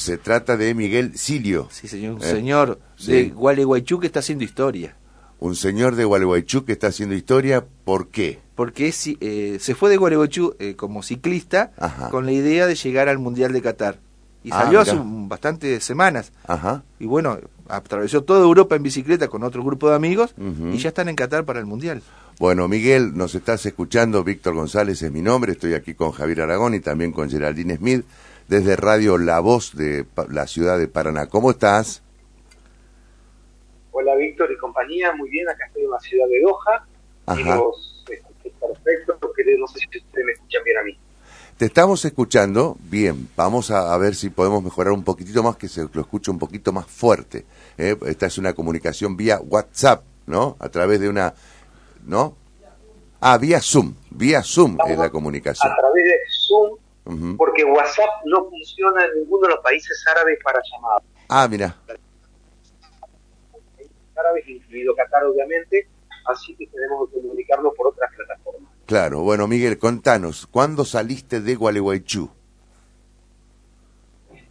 [0.00, 1.68] Se trata de Miguel Silio.
[1.70, 2.14] Sí, señor.
[2.16, 3.12] Un Eh, señor sí.
[3.12, 4.96] de Gualeguaychú que está haciendo historia.
[5.38, 7.64] Un señor de Gualeguaychú que está haciendo historia.
[7.84, 8.38] ¿Por qué?
[8.54, 12.08] Porque es, eh, se fue de Gualeguaychú eh, como ciclista Ajá.
[12.10, 13.98] con la idea de llegar al Mundial de Qatar.
[14.42, 15.04] Y Ah, salió hace mirá.
[15.28, 16.32] bastantes semanas.
[16.46, 16.82] Ajá.
[16.98, 17.38] Y bueno,
[17.68, 20.34] atravesó toda Europa en bicicleta con otro grupo de amigos
[20.72, 22.00] y ya están en Qatar para el Mundial.
[22.38, 24.24] Bueno, Miguel, nos estás escuchando.
[24.24, 25.52] Víctor González es mi nombre.
[25.52, 28.04] Estoy aquí con Javier Aragón y también con Geraldine Smith
[28.50, 31.28] desde Radio La Voz de la ciudad de Paraná.
[31.28, 32.02] ¿Cómo estás?
[33.92, 36.86] Hola Víctor y compañía, muy bien, acá estoy en la ciudad de Doha
[37.38, 37.56] y Ajá.
[37.56, 40.98] los escuché perfecto, porque no sé si ustedes me escuchan bien a mí.
[41.58, 43.28] Te estamos escuchando bien.
[43.36, 46.38] Vamos a, a ver si podemos mejorar un poquitito más, que se lo escuche un
[46.40, 47.44] poquito más fuerte.
[47.78, 47.96] ¿eh?
[48.06, 50.56] Esta es una comunicación vía WhatsApp, ¿no?
[50.58, 51.34] A través de una,
[52.04, 52.34] ¿no?
[53.20, 53.94] Ah, vía Zoom.
[54.10, 55.70] Vía Zoom es la comunicación.
[55.70, 56.78] A través de Zoom,
[57.36, 61.02] Porque WhatsApp no funciona en ninguno de los países árabes para llamadas.
[61.28, 61.76] Ah, mira.
[64.16, 65.88] Árabes, incluido Qatar obviamente,
[66.26, 68.70] así que tenemos que comunicarnos por otras plataformas.
[68.86, 69.20] Claro.
[69.20, 72.30] Bueno, Miguel, contanos, ¿cuándo saliste de Gualeguaychú?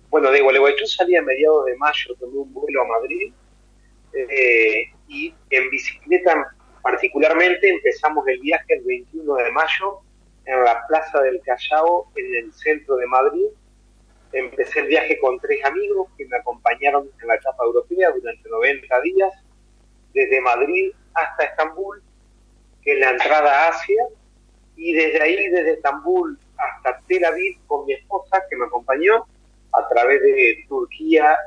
[0.09, 3.31] Bueno, de Gualeguaychú salí a mediados de mayo, tomé un vuelo a Madrid
[4.13, 10.01] eh, y en bicicleta particularmente empezamos el viaje el 21 de mayo
[10.49, 13.47] en la Plaza del Callao, en el centro de Madrid.
[14.31, 19.01] Empecé el viaje con tres amigos que me acompañaron en la etapa europea durante 90
[19.01, 19.33] días,
[20.13, 22.01] desde Madrid hasta Estambul,
[22.81, 24.03] que es la entrada a Asia,
[24.75, 29.27] y desde ahí, desde Estambul hasta Tel Aviv, con mi esposa que me acompañó,
[29.73, 31.37] a través de Turquía,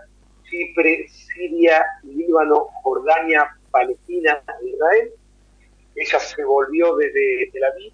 [0.49, 5.13] Chipre, Siria, Líbano, Jordania, Palestina, Israel.
[5.97, 7.93] Ella se volvió desde Tel Aviv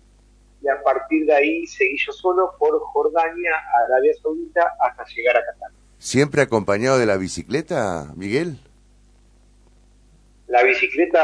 [0.60, 3.52] y a partir de ahí seguí yo solo por Jordania,
[3.86, 5.70] Arabia Saudita, hasta llegar a Qatar.
[5.98, 8.58] ¿Siempre acompañado de la bicicleta, Miguel?
[10.46, 11.20] La bicicleta,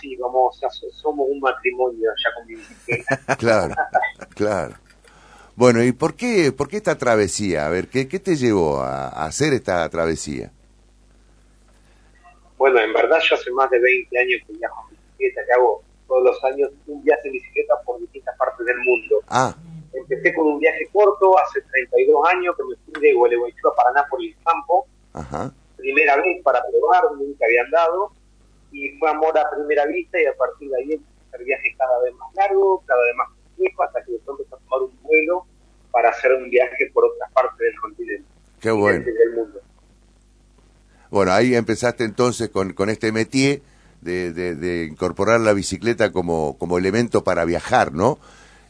[0.00, 3.20] sí, vamos, ya somos un matrimonio ya con mi bicicleta.
[3.36, 3.74] Claro,
[4.34, 4.74] claro.
[5.56, 7.66] Bueno, ¿y por qué, por qué esta travesía?
[7.66, 10.50] A ver, ¿qué, qué te llevó a, a hacer esta travesía?
[12.56, 15.82] Bueno, en verdad yo hace más de 20 años que viajo en bicicleta, que hago
[16.12, 19.20] todos los años un viaje en bicicleta por distintas partes del mundo.
[19.28, 19.54] Ah,
[19.94, 24.06] Empecé con un viaje corto hace 32 años que me fui de Gualeguaychú a Paraná
[24.10, 25.52] por el campo, ajá.
[25.76, 28.12] primera vez para probar, nunca había andado,
[28.72, 31.74] y fue amor a primera vista y a partir de ahí empecé a hacer viajes
[31.78, 35.02] cada vez más largos, cada vez más complejos, hasta que de pronto a tomar un
[35.02, 35.46] vuelo
[35.90, 38.28] para hacer un viaje por otras partes del continente
[38.60, 39.04] Qué bueno.
[39.04, 39.60] del- del mundo.
[41.10, 43.60] Bueno, ahí empezaste entonces con, con este métier
[44.02, 48.18] de, de- de incorporar la bicicleta como, como elemento para viajar, ¿no?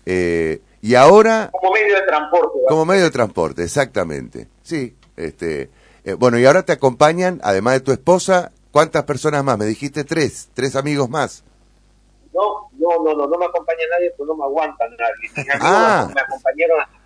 [0.06, 2.48] Eh, y ahora, Como medio de transporte.
[2.54, 2.69] ¿verdad?
[2.69, 4.48] como medio de transporte, exactamente.
[4.62, 5.71] Sí, este,
[6.04, 9.59] eh, bueno, y ahora te acompañan, además de tu esposa, ¿cuántas personas más?
[9.59, 11.44] Me dijiste tres, tres amigos más.
[12.34, 15.12] No, no, no, no, no me acompaña nadie, pues no me aguanta nadie.
[15.37, 16.09] Mis amigos Ah.
[16.15, 17.01] me acompañaron hasta.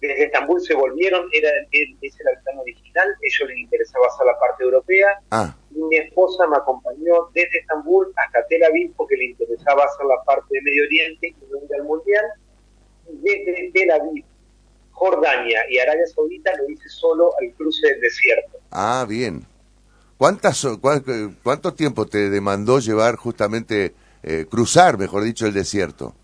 [0.00, 4.26] Desde Estambul se volvieron, era el, ese era el plan original, ellos les interesaba hacer
[4.26, 5.20] la parte europea.
[5.30, 10.22] Ah, mi esposa me acompañó desde Estambul hasta Tel Aviv porque le interesaba hacer la
[10.24, 12.24] parte de Medio Oriente y no ir al Mundial.
[13.12, 14.24] Desde Tel Aviv,
[14.92, 18.58] Jordania y Arabia Saudita lo hice solo al cruce del desierto.
[18.70, 19.44] ah, bien.
[20.16, 26.14] ¿Cuántas, cua- ¿Cuánto tiempo te demandó llevar justamente, eh, cruzar, mejor dicho, el desierto?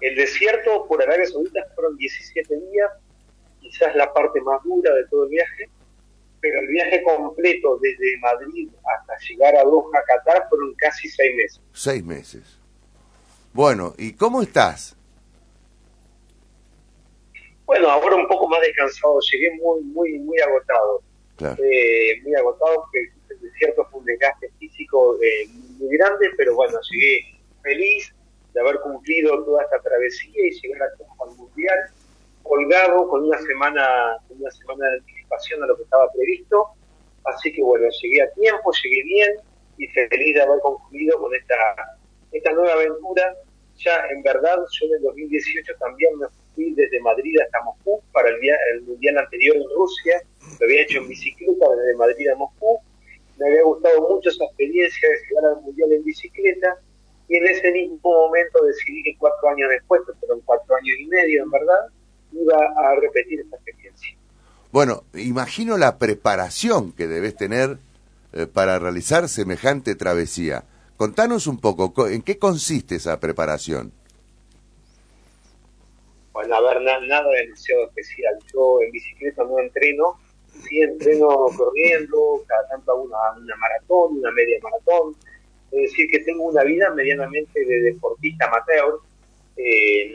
[0.00, 2.90] El desierto por Arabia Saudita fueron 17 días,
[3.60, 5.68] quizás la parte más dura de todo el viaje,
[6.40, 11.60] pero el viaje completo desde Madrid hasta llegar a Doha, Qatar, fueron casi seis meses.
[11.72, 12.58] Seis meses.
[13.52, 14.96] Bueno, ¿y cómo estás?
[17.66, 21.02] Bueno, ahora un poco más descansado, llegué muy, muy, muy agotado,
[21.36, 21.62] Claro.
[21.64, 26.78] eh, muy agotado, porque el desierto fue un desgaste físico eh, muy grande, pero bueno,
[26.90, 28.14] llegué feliz
[28.54, 31.78] de haber cumplido toda esta travesía y llegar a- al Mundial
[32.42, 36.66] colgado con una semana, una semana de anticipación a lo que estaba previsto,
[37.24, 39.32] así que bueno, llegué a tiempo, llegué bien
[39.78, 41.56] y feliz de haber concluido con esta,
[42.32, 43.34] esta nueva aventura.
[43.78, 48.28] Ya en verdad, yo en el 2018 también me fui desde Madrid hasta Moscú para
[48.28, 50.22] el, via- el mundial anterior en Rusia,
[50.60, 52.78] lo había hecho en bicicleta desde Madrid a Moscú,
[53.38, 56.76] me había gustado mucho esa experiencia de llegar al mundial en bicicleta
[57.28, 61.06] y en ese mismo momento decidí que cuatro años después, que fueron cuatro años y
[61.06, 61.86] medio en verdad,
[62.32, 64.16] iba a repetir esta experiencia.
[64.72, 67.78] Bueno, imagino la preparación que debes tener
[68.32, 70.64] eh, para realizar semejante travesía.
[70.96, 73.92] Contanos un poco, co- ¿en qué consiste esa preparación?
[76.32, 78.34] Bueno, a ver, nada demasiado especial.
[78.54, 80.18] Yo en bicicleta no entreno,
[80.66, 85.14] sí entreno corriendo, cada tanto hago una, una maratón, una media maratón.
[85.70, 89.00] Es decir, que tengo una vida medianamente de deportista amateur,
[89.56, 90.10] eh,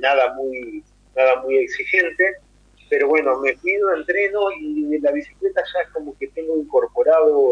[0.00, 0.82] nada muy
[1.18, 2.36] nada muy exigente,
[2.88, 7.50] pero bueno, me pido, entreno y la bicicleta ya es como que tengo incorporado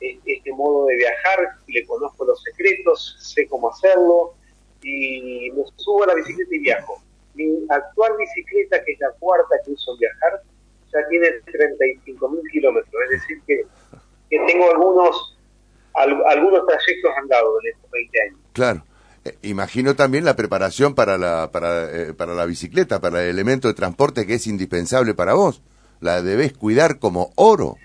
[0.00, 4.34] este modo de viajar, le conozco los secretos, sé cómo hacerlo
[4.82, 7.02] y me subo a la bicicleta y viajo.
[7.34, 10.42] Mi actual bicicleta, que es la cuarta que uso en viajar,
[10.92, 13.66] ya tiene 35.000 kilómetros, es decir que,
[14.28, 15.38] tengo algunos
[15.94, 18.38] algunos trayectos andados en estos 20 años.
[18.52, 18.84] Claro.
[19.24, 23.68] Eh, imagino también la preparación para la, para, eh, para la bicicleta, para el elemento
[23.68, 25.62] de transporte que es indispensable para vos.
[26.00, 27.76] La debes cuidar como oro.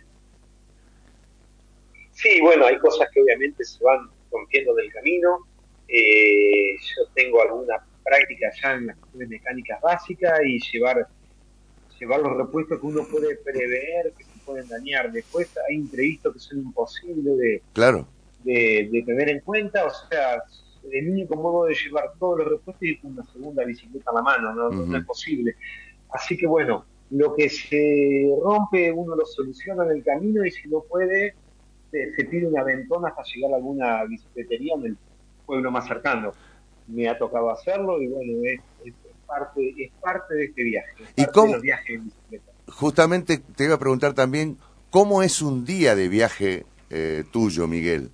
[2.11, 5.47] Sí, bueno, hay cosas que obviamente se van rompiendo del camino.
[5.87, 11.07] Eh, yo tengo alguna práctica ya en las cuestiones mecánicas básicas y llevar
[11.99, 15.11] llevar los repuestos que uno puede prever que se pueden dañar.
[15.11, 18.07] Después hay imprevistos que son imposibles de, claro.
[18.43, 19.85] de, de tener en cuenta.
[19.85, 20.41] O sea,
[20.91, 24.21] el único modo de llevar todos los repuestos es con una segunda bicicleta a la
[24.21, 24.97] mano, ¿no?
[24.97, 25.55] es posible.
[26.11, 30.67] Así que bueno, lo que se rompe uno lo soluciona en el camino y si
[30.67, 31.35] no puede,
[31.91, 34.97] se, pide una ventona hasta llegar a alguna bicicletería en el
[35.45, 36.33] pueblo más cercano.
[36.87, 38.61] Me ha tocado hacerlo y bueno, es,
[39.25, 40.91] parte, es parte de este viaje.
[41.15, 42.51] ¿Y cómo, de en bicicleta.
[42.67, 44.57] Justamente te iba a preguntar también,
[44.89, 48.11] ¿cómo es un día de viaje eh, tuyo, Miguel?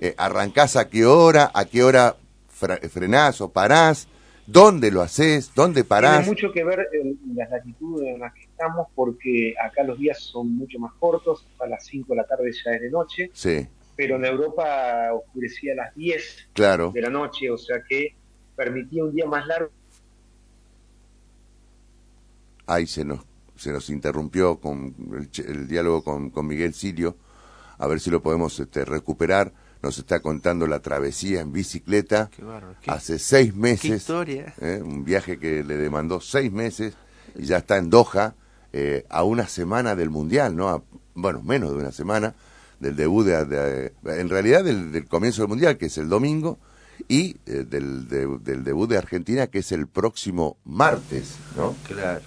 [0.00, 1.50] Eh, ¿Arrancás a qué hora?
[1.54, 2.16] ¿A qué hora
[2.48, 4.08] frenás o parás?
[4.46, 5.52] ¿Dónde lo haces?
[5.54, 6.18] ¿Dónde parás?
[6.18, 10.20] Tiene mucho que ver en las latitudes en las que estamos porque acá los días
[10.20, 13.30] son mucho más cortos, a las 5 de la tarde ya es de noche.
[13.32, 13.66] Sí.
[13.96, 16.92] Pero en Europa oscurecía a las 10 claro.
[16.94, 18.14] de la noche, o sea que
[18.54, 19.70] permitía un día más largo.
[22.66, 23.20] Ahí se nos,
[23.56, 24.94] se nos interrumpió con
[25.36, 27.16] el, diálogo con, con Miguel Sirio,
[27.78, 32.30] a ver si lo podemos este, recuperar nos está contando la travesía en bicicleta
[32.86, 34.08] hace seis meses.
[34.60, 34.80] ¿eh?
[34.82, 36.94] un viaje que le demandó seis meses
[37.34, 38.34] y ya está en Doha
[38.72, 40.84] eh, a una semana del Mundial, ¿no?
[41.14, 42.34] bueno, menos de una semana
[42.80, 46.58] del debut, de, en realidad del, comienzo del Mundial, que es el domingo,
[47.08, 51.74] y eh, del, del debut de Argentina, que es el próximo martes, ¿no?
[51.86, 52.22] Claro,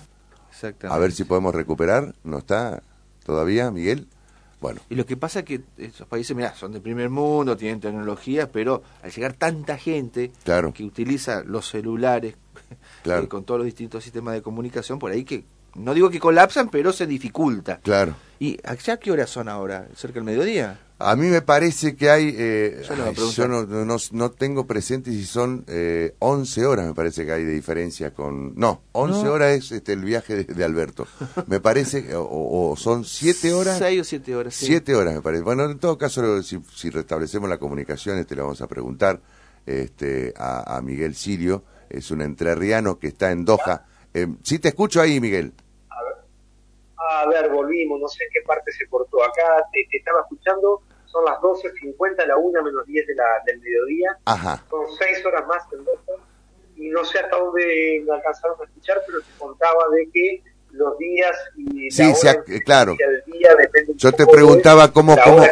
[0.49, 0.95] exactamente.
[0.95, 2.81] A ver si podemos recuperar, ¿no está
[3.23, 4.07] todavía, Miguel?
[4.59, 4.81] Bueno.
[4.89, 8.51] Y lo que pasa es que esos países, mira, son de primer mundo, tienen tecnología,
[8.51, 10.31] pero al llegar tanta gente
[10.73, 12.35] que utiliza los celulares
[13.06, 15.45] eh, con todos los distintos sistemas de comunicación, por ahí que,
[15.75, 17.79] no digo que colapsan, pero se dificulta.
[17.79, 18.15] Claro.
[18.39, 19.88] ¿Y a qué horas son ahora?
[19.95, 20.79] ¿Cerca del mediodía?
[21.01, 22.81] A mí me parece que hay, eh,
[23.33, 27.45] yo, no, no, no, tengo presente si son eh, 11 horas, me parece que hay
[27.45, 28.53] de diferencia con...
[28.55, 31.07] No, 11 horas es este, el viaje de, Alberto.
[31.47, 33.77] Me parece, o, son 7 horas...
[33.79, 34.55] 6 o 7 horas.
[34.55, 35.43] 7 horas me parece.
[35.43, 39.21] Bueno, en todo caso, si, si restablecemos la comunicación, este le vamos a preguntar
[39.65, 43.85] este, a, Miguel Sirio, es un entrerriano que está en Doha.
[44.13, 45.53] Eh, sí te escucho ahí, Miguel.
[47.21, 50.81] A ver, volvimos, no sé en qué parte se cortó acá, te estaba escuchando
[51.12, 54.18] son las 12.50, la 1 menos 10 de la, del mediodía.
[54.25, 54.63] Ajá.
[54.69, 59.19] Son 6 horas más en Y no sé hasta dónde me alcanzaron a escuchar, pero
[59.19, 62.95] te contaba de que los días y sí, la claro.
[63.26, 63.49] día
[63.95, 65.44] Yo te preguntaba cómo, cómo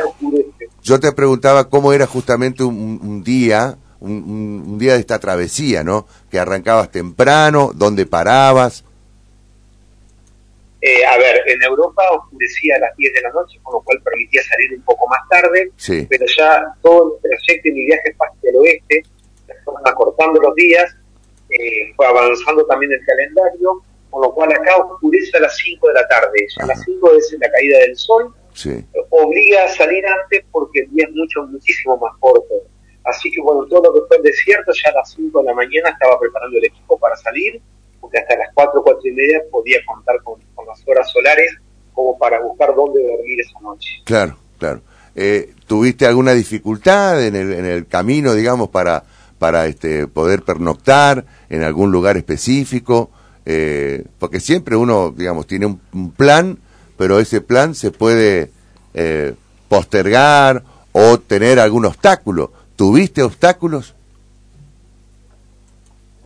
[0.84, 4.12] yo te preguntaba cómo era justamente un, un día, un,
[4.68, 6.06] un, día de esta travesía, ¿no?
[6.30, 8.84] Que arrancabas temprano, dónde parabas.
[10.82, 14.00] Eh, a ver, en Europa oscurecía a las 10 de la noche, con lo cual
[14.04, 15.72] permitía salir un poco más tarde,
[16.08, 19.04] pero ya todo el trayecto y mi viaje hacia el oeste,
[19.66, 20.96] fueron acortando los días,
[21.50, 23.82] eh, fue avanzando también el calendario,
[24.12, 27.12] con lo cual acá oscurece a las 5 de la tarde, ya a las 5
[27.18, 28.34] es la caída del sol,
[29.10, 32.54] obliga a salir antes porque el día es mucho, muchísimo más corto.
[33.04, 35.54] Así que bueno, todo lo que fue el desierto, ya a las 5 de la
[35.54, 37.62] mañana estaba preparando el equipo para salir,
[38.02, 40.40] porque hasta las 4, 4 y media podía contar con,
[40.86, 41.56] horas solares
[41.94, 43.90] como para buscar dónde dormir esa noche.
[44.04, 44.82] Claro, claro.
[45.16, 49.04] Eh, ¿Tuviste alguna dificultad en el, en el camino, digamos, para,
[49.40, 53.10] para este, poder pernoctar en algún lugar específico?
[53.50, 56.60] Eh, porque siempre uno, digamos, tiene un, plan,
[56.98, 58.52] pero ese plan se puede
[58.94, 59.34] eh,
[59.70, 62.52] postergar o tener algún obstáculo.
[62.76, 63.96] ¿Tuviste obstáculos?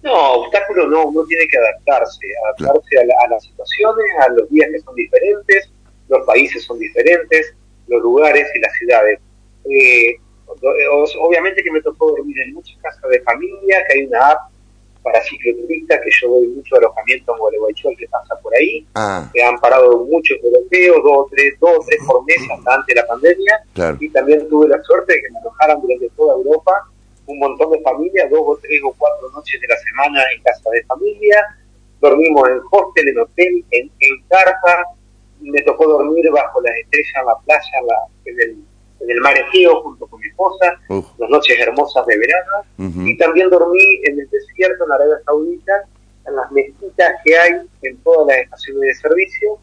[0.03, 4.79] No, obstáculos no, uno tiene que adaptarse, adaptarse a, las situaciones, a los días que
[4.79, 5.70] son diferentes,
[6.10, 7.53] los países son diferentes,
[7.88, 9.20] los lugares y las ciudades.
[9.70, 10.15] Eh,
[11.20, 14.51] obviamente que me tocó dormir en muchas casas de familia, que hay una app
[15.03, 19.29] para cicloturistas, que yo doy mucho alojamiento en Gualeguaychú, que pasa por ahí, ah.
[19.34, 22.96] que han parado muchos europeos, dos o tres, dos o tres por mes hasta antes
[22.96, 23.63] de la pandemia,
[24.00, 26.90] y también tuve la suerte de que me alojaran durante toda Europa
[27.25, 30.69] un montón de familias, dos o tres o cuatro noches de la semana en casa
[30.71, 31.57] de familia,
[31.99, 34.85] dormimos en hostel, en hotel, en, en carpa,
[35.39, 38.57] me tocó dormir bajo las estrellas en la playa, en, el,
[38.99, 43.49] en el mar Egeo junto con mi esposa, las noches hermosas de verano, y también
[43.49, 45.73] dormí en el desierto en Arabia Saudita,
[46.27, 47.51] en las mezquitas que hay
[47.83, 49.59] en todas las estaciones de servicio.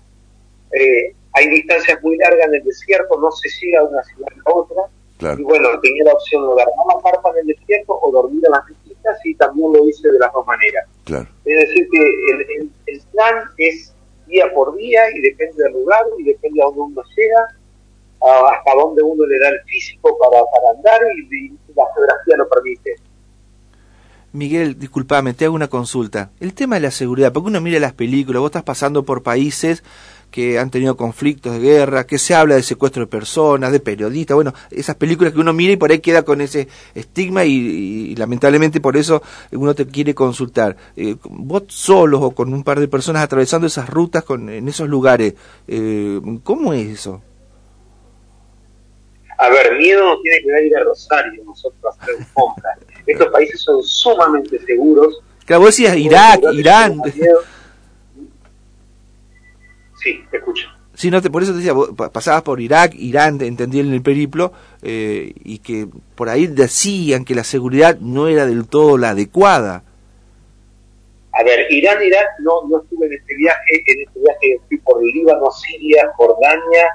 [0.73, 4.53] Eh, hay distancias muy largas en el desierto, no se llega de una ciudad a
[4.53, 4.83] otra.
[5.21, 8.53] Y bueno, tenía la opción de dar una carpa en el desierto o dormir en
[8.53, 10.87] las mezquitas y también lo hice de las dos maneras.
[11.45, 13.93] Es decir, que el, el plan es
[14.29, 17.59] día por día y depende del lugar y depende a dónde uno llega,
[18.21, 22.97] hasta dónde uno le da el físico para, para andar y, la geografía lo permite.
[24.33, 26.31] Miguel, discúlpame, te hago una consulta.
[26.41, 29.85] El tema de la seguridad, porque uno mira las películas, vos estás pasando por países
[30.31, 34.35] que han tenido conflictos de guerra, que se habla de secuestro de personas, de periodistas,
[34.35, 38.81] bueno, esas películas que uno mira y por ahí queda con ese estigma y, lamentablemente
[38.81, 40.77] por eso uno te quiere consultar.
[40.97, 44.89] Eh, vos solos o con un par de personas atravesando esas rutas con, en esos
[44.89, 45.35] lugares,
[45.67, 47.23] eh, ¿cómo es eso?
[49.39, 52.77] A ver, miedo no tiene que ir a Rosario nosotros a hacer compras.
[53.07, 55.21] Estos países son sumamente seguros.
[55.45, 57.01] Claro, vos decías Irak, Irán.
[60.03, 60.69] Sí, te escucho.
[60.95, 61.75] Sí, no te, por eso te decía,
[62.13, 64.53] pasabas por Irak, Irán, entendí en el periplo,
[64.83, 65.87] eh, y que
[66.17, 69.85] por ahí decían que la seguridad no era del todo la adecuada.
[71.33, 75.01] A ver, Irán, Irak, no, no estuve en este viaje, en este viaje fui por
[75.01, 76.89] Líbano, Siria, Jordania,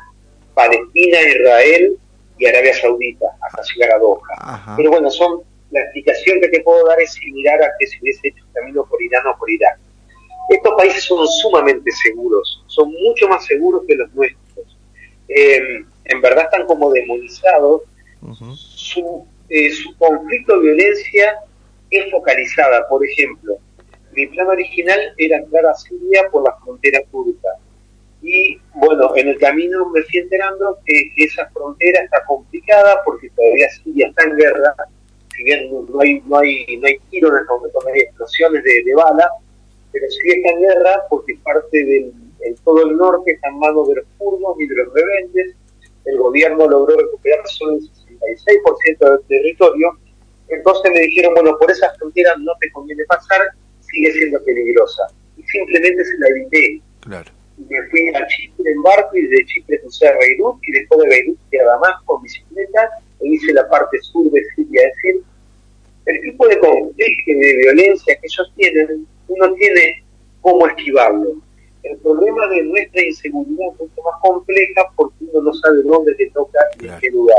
[0.53, 1.97] Palestina, Israel
[2.37, 4.75] y Arabia Saudita, hasta llegar a Doha.
[4.75, 8.27] Pero bueno, son la explicación que te puedo dar es similar a que si hubiese
[8.27, 9.79] hecho un camino por Irán o por Irak.
[10.49, 14.77] Estos países son sumamente seguros, son mucho más seguros que los nuestros.
[15.27, 17.83] Em, en verdad están como demonizados.
[18.55, 21.35] su, eh, su conflicto de violencia
[21.89, 22.87] es focalizada.
[22.87, 23.57] Por ejemplo,
[24.13, 27.49] mi plan original era entrar a Siria por la frontera turca.
[28.21, 33.69] Y bueno, en el camino me fui enterando que esa frontera está complicada porque todavía
[33.69, 34.75] Siria está en guerra.
[35.35, 38.63] Si bien no hay, no hay, no hay tiros en este momento, no hay explosiones
[38.63, 39.29] de, de bala,
[39.91, 42.13] pero sí está en guerra porque parte del
[42.63, 45.55] todo el norte está en manos de los kurdos y de los rebeldes.
[46.05, 49.97] El gobierno logró recuperar solo el 66% del territorio.
[50.49, 53.41] Entonces me dijeron, bueno, por esa frontera no te conviene pasar,
[53.79, 55.03] sigue siendo peligrosa.
[55.37, 56.81] Y simplemente se la evité.
[57.01, 57.31] Claro.
[57.57, 61.09] Me fui a Chipre en barco y de Chipre crucé a Beirut y después de
[61.09, 62.89] Beirut fui a Damasco con bicicleta
[63.21, 64.81] e hice la parte sur de Siria.
[64.81, 65.23] Es decir,
[66.05, 70.03] el tipo de conflicto y de violencia que ellos tienen uno tiene
[70.41, 71.35] cómo esquivarlo.
[71.83, 76.29] El problema de nuestra inseguridad es mucho más compleja porque uno no sabe dónde te
[76.31, 77.37] toca y en qué lugar.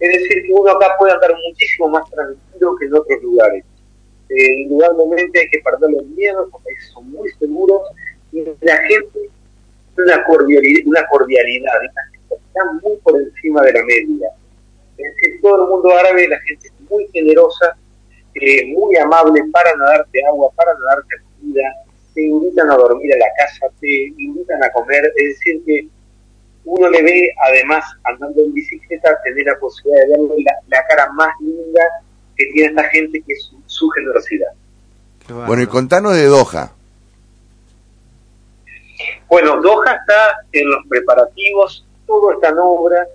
[0.00, 3.64] Es decir, que uno acá puede andar muchísimo más tranquilo que en otros lugares.
[4.28, 7.82] Eh, indudablemente hay que perder los miedos porque son muy seguros
[8.32, 9.30] y la gente
[9.96, 11.72] una cordialidad, una cordialidad
[12.30, 14.28] está muy por encima de la media.
[14.98, 17.76] Es decir, todo el mundo árabe, la gente es muy generosa
[18.34, 21.62] eh, muy amable para darte agua, para darte comida,
[22.54, 25.88] invitan a dormir a la casa, te invitan a comer, es decir que
[26.64, 31.30] uno le ve además andando en bicicleta tener la posibilidad de verle la, cara más
[31.40, 31.82] linda
[32.36, 34.48] que tiene esta gente que es su, generosidad.
[35.46, 36.72] Bueno, y contanos de Doha.
[39.28, 43.06] Bueno, Doha está en los preparativos, todo está en obra,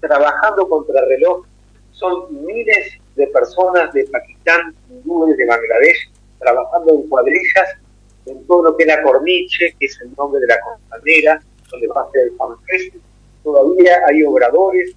[0.00, 1.46] trabajando contra reloj.
[1.92, 7.78] Son miles de personas de Pakistán, hindúes de Bangladesh, trabajando en cuadrillas
[8.26, 11.86] en todo lo que es la corniche, que es el nombre de la costanera, donde
[11.88, 12.94] va a ser el fanfest.
[13.42, 14.94] Todavía hay obradores,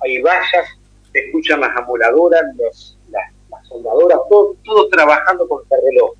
[0.00, 0.66] hay vallas,
[1.12, 3.32] se escuchan las amoladoras, los, las,
[3.68, 6.14] soldadoras, todos todo trabajando con este reloj.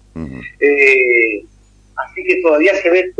[0.61, 1.45] Eh,
[1.97, 3.13] así que todavía se ve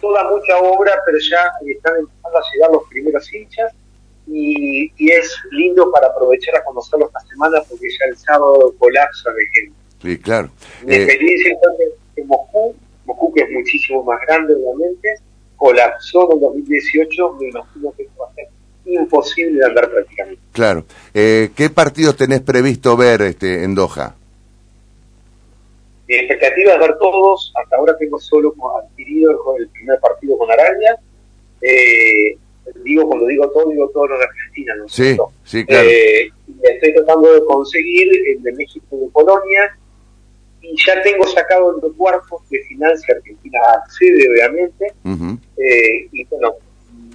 [0.00, 3.72] toda mucha obra, pero ya están empezando a llegar los primeros hinchas
[4.26, 9.46] y, es lindo para aprovechar a conocerlo esta semana porque ya el sábado colapsa de
[9.54, 9.78] gente.
[10.02, 10.50] Sí, claro.
[10.84, 11.88] Mi eh, experiencia entonces
[13.32, 15.16] Que es muchísimo más grande obviamente,
[15.56, 18.48] colapsó en 2018, me imagino que va a ser
[18.84, 20.42] imposible de andar prácticamente.
[20.52, 20.84] Claro.
[21.14, 24.14] Eh, ¿Qué partidos tenés previsto ver este en Doha?
[26.08, 27.52] Mi expectativa es ver todos.
[27.54, 30.96] Hasta ahora tengo solo adquirido el primer partido con Araña.
[31.62, 32.36] Eh,
[32.82, 34.88] digo, cuando digo todo, digo todo lo de Argentina, ¿no?
[34.88, 35.88] Sí, sí, claro.
[35.88, 36.30] Eh,
[36.62, 39.78] estoy tratando de conseguir el de México y de Polonia,
[40.62, 44.86] y ya tengo sacado los cuartos de financia Argentina accede obviamente
[45.56, 46.54] eh, y bueno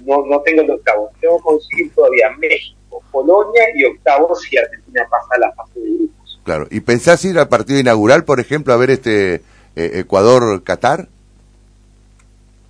[0.04, 5.06] no, no tengo el octavo tengo que conseguir todavía México Polonia y octavo si Argentina
[5.10, 6.40] pasa a la fase de grupos.
[6.44, 6.66] Claro.
[6.70, 9.34] Y pensás ir al partido inaugural por ejemplo a ver este
[9.76, 11.08] eh, Ecuador Qatar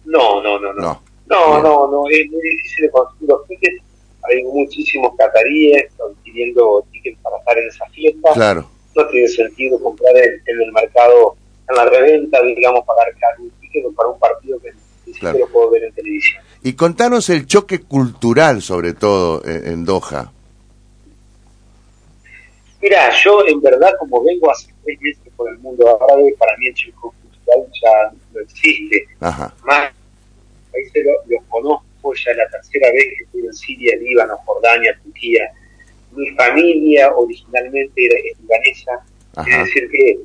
[0.05, 0.73] no no no.
[0.75, 1.03] No.
[1.29, 3.83] No no no, es muy difícil de conseguir los tickets.
[4.23, 5.93] Hay muchísimos cataríes
[6.23, 8.33] pidiendo tickets para estar en esa fiesta.
[8.35, 11.37] Claro no tiene sentido comprar en, el mercado,
[11.69, 14.73] en la reventa, digamos, pagar un ticket para un partido que
[15.07, 16.43] ni siquiera lo puedo ver en televisión.
[16.63, 20.33] Y contanos el choque cultural, sobre todo, en, Doha.
[22.81, 26.69] Mira, yo en verdad, como vengo hace tres meses por el mundo árabe, para mí
[26.69, 29.07] el choque cultural ya no existe.
[29.21, 29.55] Ajá.
[29.65, 29.93] Más
[30.73, 35.51] países los conozco, ya la tercera vez que estoy en Siria, Líbano, Jordania, Turquía,
[36.17, 38.93] mi familia originalmente era libanesa,
[39.51, 40.19] es decir que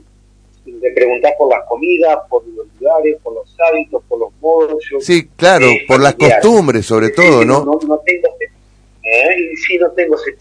[0.66, 4.84] me preguntás por las comidas, por los lugares, por los hábitos, por los modos.
[5.00, 7.66] sí, claro, por las costumbres sobre todo, ¿no?
[7.66, 8.28] No, no tengo,
[9.04, 9.56] ¿eh?
[9.68, 10.36] sí, no tengo ese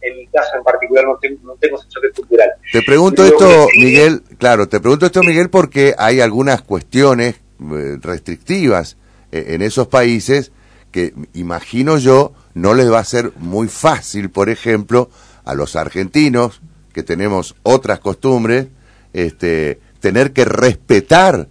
[0.00, 2.50] en mi casa en particular no tengo, no tengo ese choque cultural.
[2.72, 8.96] Te pregunto esto, Miguel, claro, te pregunto esto, Miguel, porque hay algunas cuestiones eh, restrictivas
[9.32, 10.52] eh, en esos países
[10.92, 15.10] que imagino yo no les va a ser muy fácil, por ejemplo,
[15.44, 16.60] a los argentinos,
[16.92, 18.66] que tenemos otras costumbres,
[19.12, 21.46] este, tener que respetar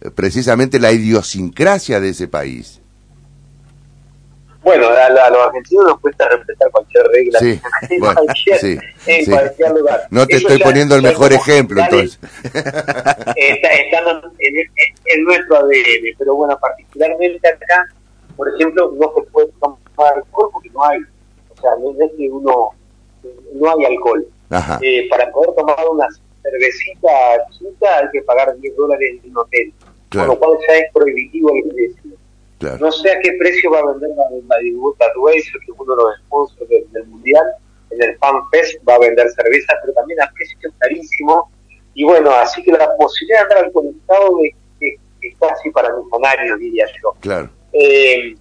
[0.00, 2.80] eh, precisamente la idiosincrasia de ese país.
[4.62, 7.40] Bueno, a, los argentinos nos cuesta respetar cualquier regla
[7.90, 10.06] en, cualquier, lugar.
[10.10, 12.20] No te estoy poniendo el mejor ejemplo, entonces.
[13.34, 17.88] Están en, nuestro ADN, pero bueno, particularmente acá,
[18.36, 22.30] por ejemplo, no se puede tomar alcohol porque no hay, o sea, no es que
[22.30, 22.70] uno,
[23.54, 24.26] no hay alcohol.
[24.82, 26.06] Eh, para poder tomar una
[26.42, 27.08] cervecita
[27.50, 29.72] chica hay que pagar 10 dólares en un hotel,
[30.10, 32.12] con lo cual ya es prohibitivo el precio.
[32.78, 36.02] No sé a qué precio va a vender la, la Racer, que es uno de
[36.02, 37.44] los sponsors del, Mundial,
[37.90, 41.46] en el Fan Fest va a vender cerveza, pero también a precios carísimos.
[41.94, 43.72] Y bueno, así que la posibilidad de andar
[44.44, 47.12] es, es, es casi para millonarios, diría yo.
[47.20, 47.50] Claro.
[47.72, 48.34] Eh,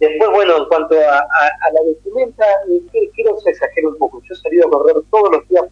[0.00, 1.26] Después, bueno, en cuanto a,
[1.72, 4.22] la vestimenta, eh, quiero exagerar un poco.
[4.22, 5.64] Yo he salido a correr todos los días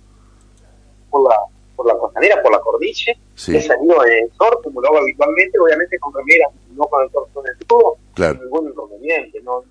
[1.10, 1.36] por la,
[1.76, 3.12] por la costanera, por la corniche.
[3.36, 7.44] He salido en short, como lo hago habitualmente, obviamente con remeras, no con el torso
[7.44, 7.98] en el tubo.
[8.14, 8.40] Claro.
[8.42, 9.40] Ningún inconveniente.
[9.42, 9.62] No,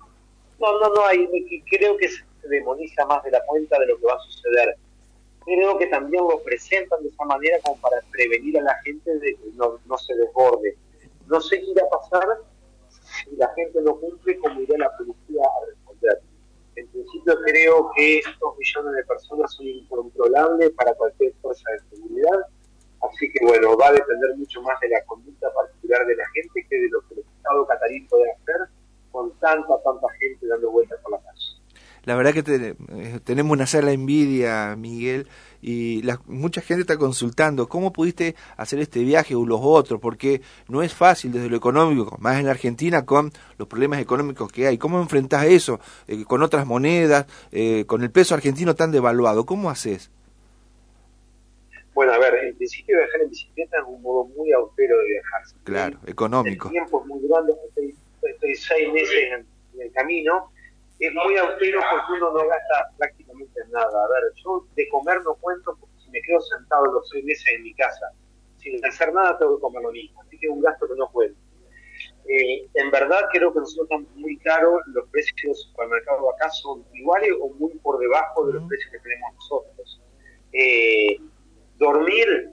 [0.58, 1.28] no, no, no hay.
[1.68, 4.76] Creo que se demoniza más de la cuenta de lo que va a suceder.
[5.44, 9.34] Creo que también lo presentan de esa manera como para prevenir a la gente de
[9.34, 10.76] que no, no se desborde.
[11.26, 12.26] No sé qué irá a pasar
[13.24, 16.20] si la gente no cumple, ¿cómo irá la policía a responder?
[16.76, 22.38] En principio creo que estos millones de personas son incontrolables para cualquier fuerza de seguridad,
[23.02, 26.66] así que bueno, va a depender mucho más de la conducta particular de la gente
[26.68, 28.68] que de lo que el Estado catarí puede hacer
[29.10, 31.00] con tanta, tanta gente dando vueltas
[32.06, 35.26] la verdad que eh, tenemos una sala envidia, Miguel,
[35.60, 40.40] y la, mucha gente está consultando cómo pudiste hacer este viaje o los otros, porque
[40.68, 44.68] no es fácil desde lo económico, más en la Argentina con los problemas económicos que
[44.68, 44.78] hay.
[44.78, 49.44] ¿Cómo enfrentás eso eh, con otras monedas, eh, con el peso argentino tan devaluado?
[49.44, 50.08] ¿Cómo haces?
[51.92, 55.42] Bueno, a ver, en principio viajar en bicicleta es un modo muy austero de viajar.
[55.64, 56.68] Claro, económico.
[56.68, 60.52] El tiempo es muy grande, estoy, estoy seis meses en el camino
[60.98, 64.04] es muy austero porque uno no gasta prácticamente nada.
[64.04, 67.46] A ver, yo de comer no cuento porque si me quedo sentado los seis meses
[67.54, 68.12] en mi casa
[68.58, 71.08] sin hacer nada tengo que comer lo mismo, así que es un gasto que no
[71.10, 71.38] cuento.
[72.28, 76.84] Eh, en verdad creo que nosotros estamos muy caros, los precios del supermercado acá son
[76.92, 80.02] iguales o muy por debajo de los precios que tenemos nosotros.
[80.52, 81.18] Eh,
[81.76, 82.50] dormir,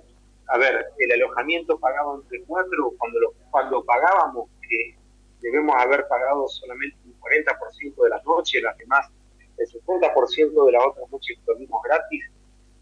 [0.47, 4.95] a ver, el alojamiento pagado entre cuatro, cuando, lo, cuando pagábamos, que
[5.41, 6.97] debemos haber pagado solamente
[7.33, 9.09] 40% de las noches, las demás,
[9.57, 12.23] el 60% de las otras noches que dormimos gratis,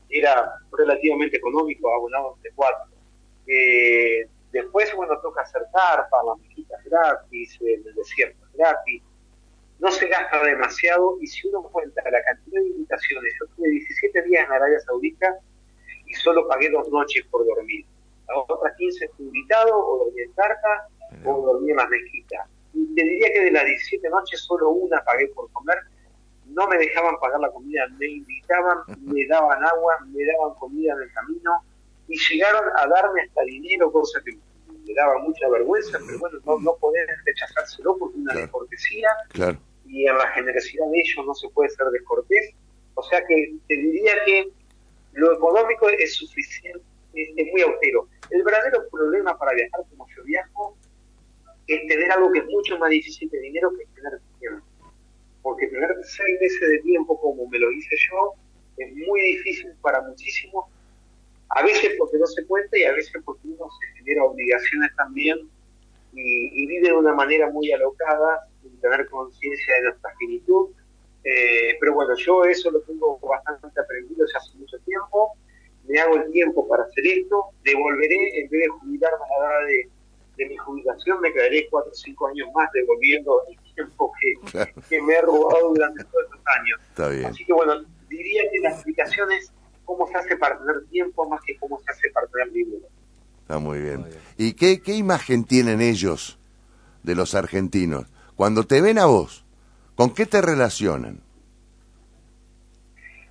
[0.09, 2.91] era relativamente económico, abonado de cuatro.
[3.47, 9.01] Eh, después, bueno, toca hacer para las mejitas gratis, el desierto gratis.
[9.79, 14.21] No se gasta demasiado y si uno cuenta la cantidad de invitaciones, yo tuve 17
[14.23, 15.39] días en Arabia Saudita
[16.05, 17.85] y solo pagué dos noches por dormir.
[18.27, 20.87] Las otras 15 fui invitado o dormí en carta
[21.25, 25.27] o dormí en las mezquitas te diría que de las 17 noches solo una pagué
[25.29, 25.77] por comer.
[26.45, 31.03] No me dejaban pagar la comida, me invitaban, me daban agua, me daban comida en
[31.03, 31.63] el camino
[32.07, 36.59] y llegaron a darme hasta dinero, cosa que me daba mucha vergüenza, pero bueno, no,
[36.59, 39.09] no poder rechazárselo porque una descortesía
[39.85, 42.53] y en la generosidad de ellos no se puede ser descortés.
[42.95, 44.51] O sea que te diría que
[45.13, 46.81] lo económico es suficiente,
[47.13, 48.07] es, muy austero.
[48.29, 50.77] El verdadero problema para viajar como yo viajo
[51.87, 54.65] tener algo que es mucho más difícil de dinero que tener tiempo.
[55.41, 58.33] Porque tener seis meses de tiempo como me lo hice yo
[58.77, 60.65] es muy difícil para muchísimos,
[61.49, 65.49] a veces porque no se cuenta y a veces porque uno se genera obligaciones también
[66.13, 70.69] y, vive de una manera muy alocada sin tener conciencia de nuestra finitud.
[71.23, 75.33] Eh, pero bueno, yo eso lo tengo bastante aprendido ya hace mucho tiempo.
[75.87, 77.49] Me hago el tiempo para hacer esto.
[77.63, 79.89] Devolveré, en vez de jubilarme a la edad de,
[80.37, 85.13] mi jubilación, me quedaré cuatro o cinco años más devolviendo el tiempo que, que me
[85.13, 87.25] he robado durante todos estos años.
[87.29, 87.73] Así que bueno,
[88.09, 89.51] diría que la explicación es
[89.85, 92.87] cómo se hace para tener tiempo más que cómo se hace para tener dinero.
[93.41, 94.05] Está muy bien.
[94.37, 96.39] ¿Y qué, qué imagen tienen ellos
[97.03, 98.05] de los argentinos?
[98.35, 99.45] Cuando te ven a vos,
[99.95, 101.21] ¿con qué te relacionan?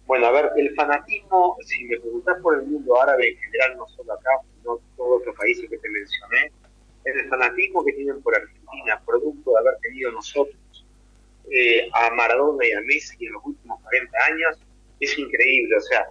[0.07, 3.87] Bueno, a ver, el fanatismo, si me preguntas por el mundo árabe en general, no
[3.89, 6.53] solo acá, sino todos los países que te mencioné,
[7.05, 10.87] el fanatismo que tienen por Argentina, producto de haber tenido nosotros
[11.51, 14.59] eh, a Maradona y a Messi en los últimos 40 años,
[15.01, 15.77] es increíble.
[15.77, 16.07] O sea,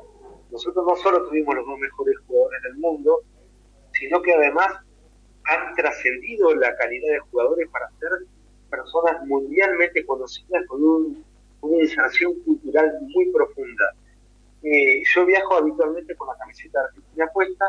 [0.51, 3.21] nosotros no solo tuvimos los dos mejores jugadores del mundo,
[3.93, 4.79] sino que además
[5.45, 8.09] han trascendido la calidad de jugadores para ser
[8.69, 10.83] personas mundialmente conocidas con
[11.61, 13.93] una inserción cultural muy profunda.
[14.61, 17.65] Eh, yo viajo habitualmente con la camiseta argentina puesta,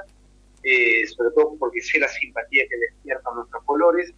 [0.63, 4.13] eh, sobre todo porque sé la simpatía que despiertan nuestros colores,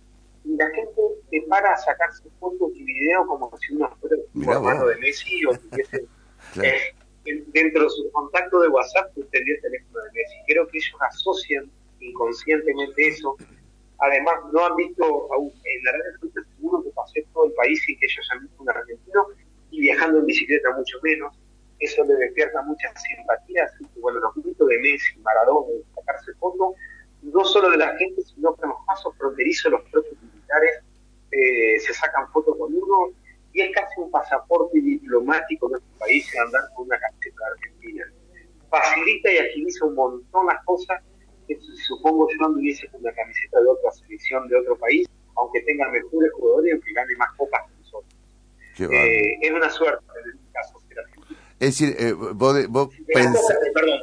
[0.44, 1.00] y la gente
[1.30, 5.56] se para a sacarse fotos y videos como si uno fuera hermano de Messi o
[5.56, 6.04] tuviese
[6.62, 10.36] eh, dentro de su contacto de WhatsApp usted el teléfono de Messi.
[10.46, 13.36] Creo que ellos asocian inconscientemente eso.
[13.98, 18.06] Además, no han visto, en la red seguro que pasé todo el país y que
[18.06, 19.26] ellos han visto un argentino
[19.70, 21.38] y viajando en bicicleta mucho menos.
[21.78, 23.72] Eso le despierta muchas simpatías.
[24.00, 25.68] Bueno, los gritos de Messi, Maradona,
[26.42, 26.74] fotos,
[27.22, 30.82] no solo de la gente, sino que en los pasos fronterizos los propios militares
[31.30, 33.12] eh, se sacan fotos con uno
[33.52, 38.04] y es casi un pasaporte diplomático de nuestro país andar con una camiseta de Argentina.
[38.68, 41.00] Facilita y agiliza un montón las cosas
[41.46, 45.88] que supongo yo anduviese con una camiseta de otra selección de otro país, aunque tenga
[45.90, 48.14] mejores jugadores y aunque gane más copas que nosotros.
[48.78, 51.38] Eh, es una suerte en este caso ser argentino.
[51.60, 53.58] Es decir, eh, vos, vos pensás...
[53.74, 54.00] Perdón,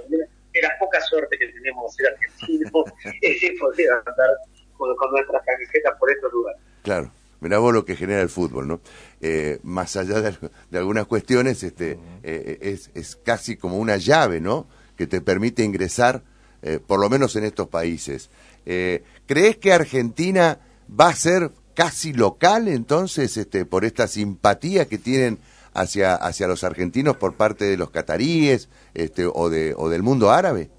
[0.60, 2.72] era poca suerte que tenemos ser argentinos,
[3.22, 4.30] es poder andar
[4.78, 6.62] con, con nuestras camisetas por estos lugares.
[6.84, 7.12] Claro.
[7.42, 8.82] Mirá vos lo que genera el fútbol, ¿no?
[9.22, 14.68] Eh, más allá de, algunas cuestiones, este, eh, es, es, casi como una llave, ¿no?
[14.98, 16.22] Que te permite ingresar,
[16.62, 18.30] eh, por lo menos en estos países.
[18.66, 20.60] ¿Crees que Argentina
[21.00, 25.40] va a ser casi local, entonces, este, por esta simpatía que tienen
[25.74, 30.32] hacia, hacia los argentinos por parte de los cataríes este, o, de, o del mundo
[30.32, 30.70] árabe?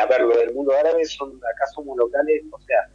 [0.00, 2.88] A ver, lo del mundo árabe son, acá somos locales, o sea,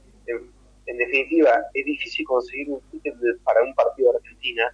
[0.87, 4.73] en definitiva, es difícil conseguir un ticket para un partido de Argentina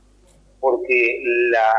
[0.64, 1.20] porque
[1.52, 1.74] la,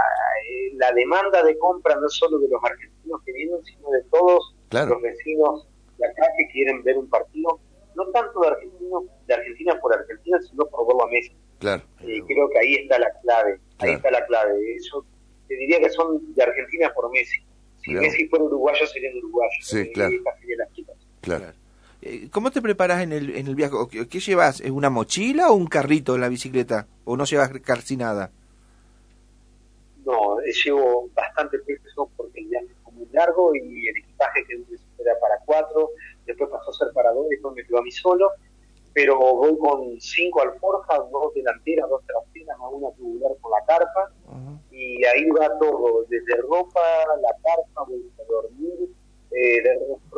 [0.47, 4.03] eh, la demanda de compra no es solo de los argentinos que vienen, sino de
[4.11, 7.61] todos los vecinos de acá que quieren ver un partido,
[7.95, 11.35] no tanto de argentinos, de Argentina por Argentina, sino por verlo a Messi.
[11.59, 11.83] Claro.
[12.01, 14.75] Eh, creo que ahí está la clave, ahí está la clave.
[14.75, 15.05] Eso
[15.49, 17.41] te diría que son de Argentina por Messi.
[17.83, 19.59] Si Messi fuera uruguayo, serían uruguayos.
[19.61, 20.15] Sí, claro.
[21.21, 21.53] Claro.
[22.03, 23.75] Eh, ¿Cómo te preparas en el, en el viaje?
[24.11, 24.61] ¿Qué llevas?
[24.61, 26.87] ¿Es una mochila o un carrito en la bicicleta?
[27.05, 28.31] ¿O no llevas casi nada?
[30.05, 34.63] No, eh, llevo bastante peso porque el viaje es muy largo y el equipaje que
[34.99, 35.91] era para cuatro,
[36.27, 38.31] después pasó a ser para dos, después me quedó a mí solo,
[38.95, 44.13] pero voy con cinco alforjas, dos delanteras, dos traseras, una tubular con la carpa,
[44.71, 46.81] y ahí va todo, desde ropa,
[47.21, 48.89] la carpa, voy a dormir,
[49.33, 49.63] eh,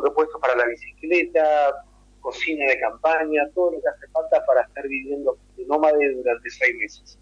[0.03, 1.73] repuestos para la bicicleta,
[2.21, 6.75] cocina de campaña, todo lo que hace falta para estar viviendo de nómade durante seis
[6.75, 7.19] meses.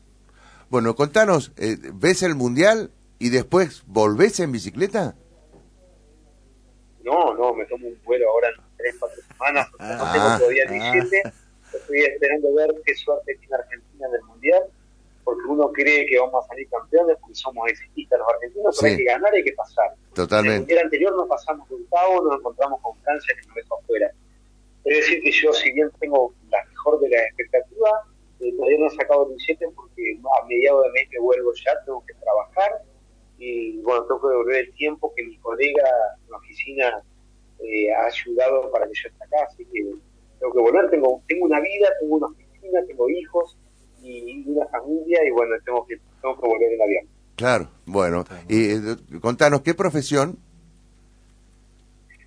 [0.69, 5.15] Bueno, contanos, eh, ¿ves el mundial y después volvés en bicicleta?
[7.03, 10.65] No, no, me tomo un vuelo ahora en tres, cuatro semanas, no tengo ah, todavía
[10.65, 11.33] 17, ah.
[11.85, 14.63] Estoy esperando ver qué suerte tiene Argentina en el mundial
[15.23, 18.97] porque uno cree que vamos a salir campeones porque somos exitistas los argentinos, pero hay
[18.97, 19.95] que ganar y hay que pasar.
[20.13, 20.71] Totalmente.
[20.71, 24.11] En el anterior nos pasamos de octavo, nos encontramos con Francia que nos dejó afuera.
[24.85, 27.91] Es decir, que yo, si bien tengo la mejor de las expectativas,
[28.39, 31.71] eh, todavía no he sacado el 17 porque a mediados de mes que vuelvo ya,
[31.85, 32.83] tengo que trabajar
[33.39, 35.89] y bueno, tengo que devolver el tiempo que mi colega
[36.23, 37.03] en la oficina
[37.59, 39.95] eh, ha ayudado para que yo esté acá, así que
[40.39, 43.57] tengo que volver, tengo, tengo una vida, tengo una oficina, tengo hijos,
[44.01, 47.05] y una familia y bueno, tengo que, tengo que volver en avión.
[47.35, 48.79] Claro, bueno, y eh,
[49.21, 50.37] contanos, ¿qué profesión?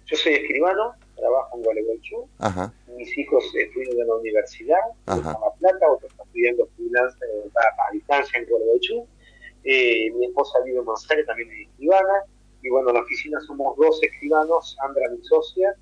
[0.09, 2.29] yo soy escribano, trabajo en Gualeguaychú,
[2.97, 7.93] mis hijos estudian en la universidad, en La Plata, otros están estudiando freelance eh, a,
[7.93, 9.07] distancia en Gualeguaychú,
[9.65, 12.25] eh, mi esposa vive en Manzanares, también es escribana,
[12.63, 15.75] y bueno, en la oficina somos dos escribanos, Sandra, mi socia,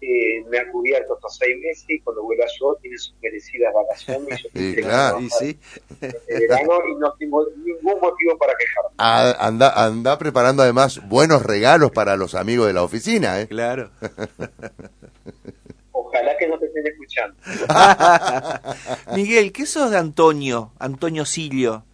[0.00, 4.46] eh, me ha cubierto estos seis meses y cuando vuelva yo tiene sus merecidas vacaciones.
[4.54, 5.58] sí, claro, y sí.
[6.00, 8.90] verano y no tengo ningún motivo para quejarme.
[8.98, 13.48] Ah, anda, anda preparando además buenos regalos para los amigos de la oficina, ¿eh?
[13.48, 13.90] Claro.
[15.92, 17.36] Ojalá que no te estén escuchando.
[19.14, 20.72] Miguel, ¿qué sos de Antonio?
[20.78, 21.84] Antonio Silio,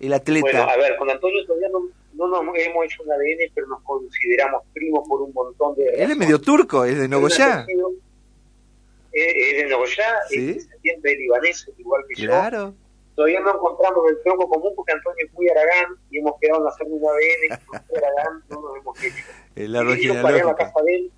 [0.00, 0.42] el atleta.
[0.42, 3.82] Bueno, a ver, con Antonio todavía no no nos hemos hecho un ADN, pero nos
[3.82, 5.86] consideramos primos por un montón de...
[5.86, 7.66] Él es medio turco, es de Nogoyá.
[9.12, 12.58] Es de Nogoyá, es descendiente libanés, igual que claro.
[12.58, 12.74] yo.
[13.14, 16.68] Todavía no encontramos el tronco común porque Antonio es muy aragán y hemos quedado en
[16.68, 17.60] hacer un ADN
[17.92, 19.24] y aragán no nos hemos hecho.
[19.56, 19.98] El árbol
[20.46, 21.12] la casa de él.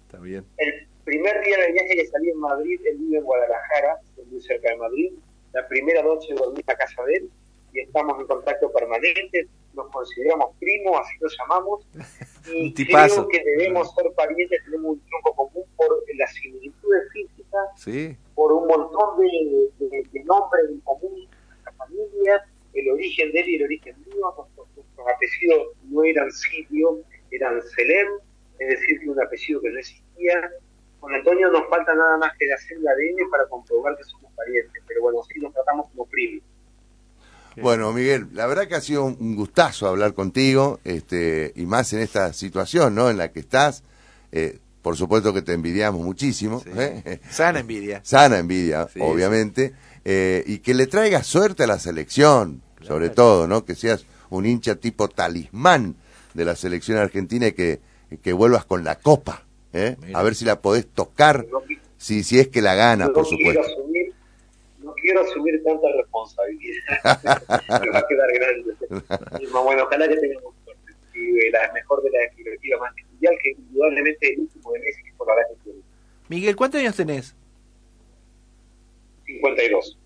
[0.57, 3.99] El primer día de viaje que salí en Madrid, él vive en Guadalajara,
[4.31, 5.13] muy cerca de Madrid.
[5.53, 7.31] La primera noche dormí en la casa de él
[7.73, 11.87] y estamos en contacto permanente, nos consideramos primos, así lo llamamos,
[12.53, 18.53] y creo que debemos ser parientes, tenemos un tronco común por las similitudes físicas, por
[18.53, 19.71] un montón de,
[20.25, 24.69] nombres en común en nuestra familia, el origen de él y el origen mío, nuestros,
[25.15, 28.09] apellidos no eran Silvio, eran Selem,
[28.59, 30.51] es decir, que un apellido que no existía.
[31.01, 34.83] Con Antonio nos falta nada más que hacer el ADN para comprobar que somos parientes,
[34.87, 36.45] pero bueno, sí nos tratamos como primos.
[37.61, 42.01] Bueno, Miguel, la verdad que ha sido un gustazo hablar contigo, este, y más en
[42.01, 43.11] esta situación, ¿no?
[43.11, 43.83] En la que estás.
[44.31, 46.63] Eh, por supuesto que te envidiamos muchísimo.
[46.67, 47.21] ¿eh?
[47.31, 48.01] Sana envidia.
[48.05, 49.75] Sana envidia, obviamente.
[50.05, 53.65] Eh, y que le traigas suerte a la selección, sobre todo, ¿no?
[53.65, 55.95] Que seas un hincha tipo talismán
[56.35, 57.81] de la selección argentina y que,
[58.23, 59.45] que vuelvas con la copa.
[59.73, 59.97] ¿eh?
[60.15, 61.47] A ver si la podés tocar,
[61.97, 63.63] si, si es que la gana, por supuesto
[65.13, 66.85] quiero asumir tanta responsabilidad.
[67.83, 68.75] Me va a quedar grande.
[69.51, 70.93] bueno, ojalá que tengamos suerte.
[71.15, 75.27] Y la mejor de las directivas más mundial, que indudablemente el último de Messi, por
[75.29, 75.81] la verdad que tiene.
[76.29, 77.35] Miguel, ¿cuántos años tenés?
[79.27, 79.99] 52.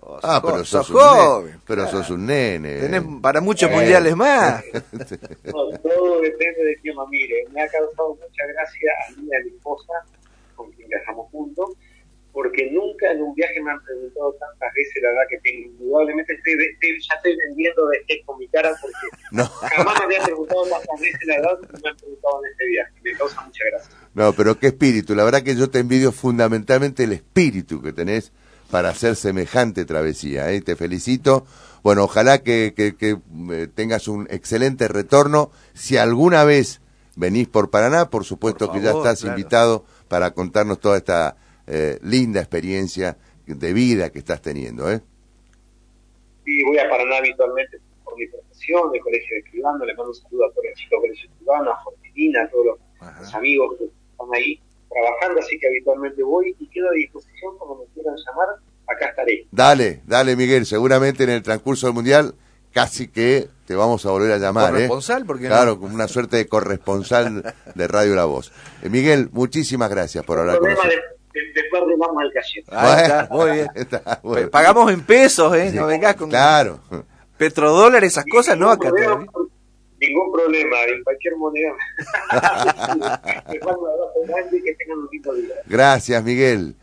[0.00, 2.78] Oh, ah, pero sos, joven, pero sos un nene.
[2.78, 4.64] Tenés para muchos mundiales más.
[4.72, 7.44] no, todo depende de quién lo mire.
[7.52, 9.92] Me ha causado mucha gracia a mí y a mi esposa,
[10.54, 11.70] con quien viajamos juntos,
[12.38, 15.72] porque nunca en un viaje me han preguntado tantas veces la edad que tengo.
[15.72, 16.54] Indudablemente estoy,
[17.00, 18.94] ya estoy vendiendo de qué con mi cara porque
[19.74, 22.92] jamás me habían preguntado tantas veces la edad que me han preguntado en este viaje.
[23.02, 23.94] Me causa mucha gracia.
[24.14, 25.16] No, pero qué espíritu.
[25.16, 28.30] La verdad que yo te envidio fundamentalmente el espíritu que tenés
[28.70, 30.52] para hacer semejante travesía.
[30.52, 30.60] ¿eh?
[30.60, 31.44] Te felicito.
[31.82, 33.18] Bueno, ojalá que, que,
[33.50, 35.50] eh, tengas un excelente retorno.
[35.74, 36.82] Si alguna vez
[37.16, 41.36] venís por Paraná, por supuesto que ya estás invitado para contarnos toda esta
[41.68, 44.90] eh, linda experiencia de vida que estás teniendo.
[44.90, 45.00] ¿eh?
[46.44, 50.14] Sí, voy a Paraná habitualmente por mi profesión, de colegio de escribano, le mando un
[50.14, 53.84] saludo a todos los chicos del colegio escribano, a Fortilina, a todos los, amigos que
[53.84, 58.48] están ahí trabajando, así que habitualmente voy y quedo a disposición cuando me quieran llamar,
[58.86, 59.46] acá estaré.
[59.50, 62.34] Dale, dale Miguel, seguramente en el transcurso del Mundial
[62.72, 64.70] casi que te vamos a volver a llamar.
[64.70, 64.88] ¿eh?
[64.88, 65.22] ¿Corresponsal?
[65.22, 65.46] ¿eh?
[65.46, 68.52] claro, como una suerte de corresponsal de Radio La Voz.
[68.82, 71.17] Eh, Miguel, muchísimas gracias por hablar con nosotros
[71.54, 72.70] después remamos el cachete.
[72.74, 73.28] Ahí está,
[74.22, 74.50] muy bien.
[74.50, 75.72] Pagamos en pesos, ¿eh?
[75.74, 76.30] No vengas con.
[76.30, 76.80] Claro.
[77.36, 78.88] Petrodólares, esas cosas, no acá.
[78.88, 79.26] Problema,
[80.00, 81.72] ningún problema, en cualquier moneda.
[85.66, 86.74] Gracias, Miguel.